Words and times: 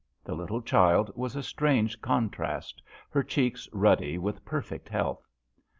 The 0.23 0.33
little 0.33 0.63
child 0.63 1.11
was 1.15 1.35
a 1.35 1.43
strange 1.43 2.01
contrast 2.01 2.81
her 3.11 3.21
cheeks 3.21 3.69
ruddy 3.71 4.17
with 4.17 4.43
perfect 4.43 4.89
health. 4.89 5.27